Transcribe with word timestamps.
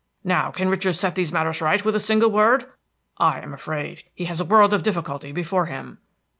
Now, 0.23 0.49
can 0.49 0.67
Richard 0.67 0.93
set 0.93 1.13
these 1.13 1.31
matters 1.31 1.61
right 1.61 1.85
with 1.85 1.95
a 1.95 1.99
single 1.99 2.31
word? 2.31 2.65
I 3.19 3.39
am 3.39 3.53
afraid 3.53 4.03
he 4.15 4.25
has 4.25 4.41
a 4.41 4.45
world 4.45 4.73
of 4.73 4.81
difficulty 4.81 5.31
before 5.31 5.67
him." 5.67 5.99